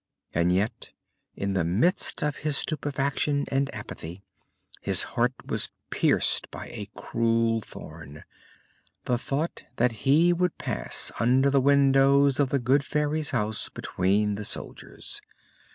And 0.33 0.51
yet, 0.51 0.93
in 1.35 1.53
the 1.53 1.63
midst 1.63 2.23
of 2.23 2.37
his 2.37 2.57
stupefaction 2.57 3.45
and 3.49 3.71
apathy, 3.71 4.23
his 4.81 5.03
heart 5.13 5.33
was 5.45 5.69
pierced 5.91 6.49
by 6.49 6.69
a 6.69 6.89
cruel 6.95 7.61
thorn 7.61 8.23
the 9.05 9.19
thought 9.19 9.63
that 9.75 10.07
he 10.09 10.33
would 10.33 10.57
pass 10.57 11.11
under 11.19 11.51
the 11.51 11.61
windows 11.61 12.39
of 12.39 12.49
the 12.49 12.57
good 12.57 12.83
Fairy's 12.83 13.29
house 13.29 13.69
between 13.69 14.33
the 14.33 14.43
soldiers. 14.43 15.21